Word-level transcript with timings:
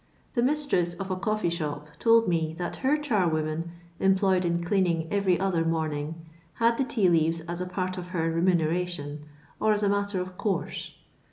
The 0.33 0.41
mis 0.41 0.65
tress 0.65 0.95
of 0.95 1.11
a 1.11 1.15
coffco 1.15 1.51
shop 1.51 1.85
told 1.99 2.27
mo 2.27 2.55
that 2.57 2.77
her 2.77 2.97
charwoman, 2.97 3.65
employed 3.99 4.45
in 4.45 4.63
cleaning 4.63 5.07
every 5.11 5.39
other 5.39 5.63
morning, 5.63 6.15
had 6.55 6.79
the 6.79 6.83
tea 6.83 7.07
leaves 7.07 7.41
as 7.41 7.61
a 7.61 7.67
part 7.67 7.99
of 7.99 8.07
her 8.07 8.31
remuneration, 8.31 9.25
or 9.59 9.73
as 9.73 9.83
a 9.83 9.89
matter 9.89 10.19
of 10.19 10.39
course. 10.39 10.95